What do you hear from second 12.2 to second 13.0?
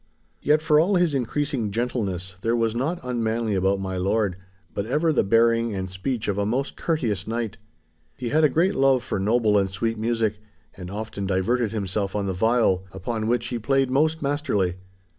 the viol,